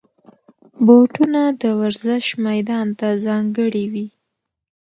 بوټونه 0.85 1.41
د 1.61 1.63
ورزش 1.79 2.25
میدان 2.47 2.87
ته 2.99 3.07
ځانګړي 3.25 3.85
وي. 3.93 4.07